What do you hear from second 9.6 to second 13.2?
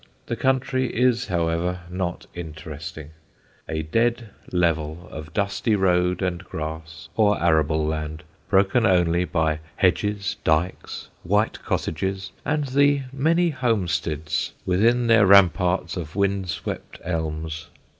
hedges, dykes, white cottages, and the